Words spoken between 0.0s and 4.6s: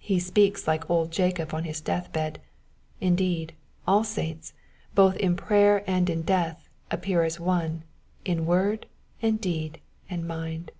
He speaks like old Jacob on his deathbed; indeed, all saints,